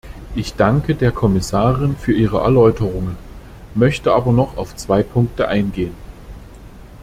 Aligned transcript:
Ich 0.33 0.55
danke 0.55 0.95
der 0.95 1.11
Kommissarin 1.11 1.95
für 1.95 2.11
Ihre 2.11 2.39
Erläuterungen, 2.39 3.17
möchte 3.75 4.13
aber 4.13 4.31
noch 4.31 4.57
auf 4.57 4.75
zwei 4.75 5.03
Punkte 5.03 5.47
eingehen. 5.47 5.93